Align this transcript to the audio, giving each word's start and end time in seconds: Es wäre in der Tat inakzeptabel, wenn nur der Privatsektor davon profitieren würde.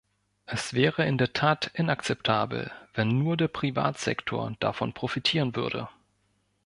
Es 0.47 0.73
wäre 0.73 1.05
in 1.05 1.19
der 1.19 1.31
Tat 1.31 1.69
inakzeptabel, 1.75 2.71
wenn 2.95 3.19
nur 3.19 3.37
der 3.37 3.49
Privatsektor 3.49 4.51
davon 4.59 4.93
profitieren 4.93 5.55
würde. 5.55 5.89